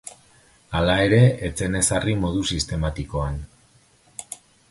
Hala 0.77 0.95
ere 1.09 1.19
ez 1.49 1.51
zen 1.65 1.77
ezarri 1.81 2.15
modu 2.23 2.43
sistematikoan. 2.55 3.37